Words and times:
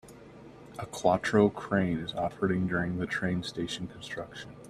A 0.79 0.87
Quattro 0.87 1.49
crane 1.51 1.99
is 1.99 2.15
operating 2.15 2.65
during 2.65 2.97
the 2.97 3.05
train 3.05 3.43
station 3.43 3.85
construction. 3.85 4.55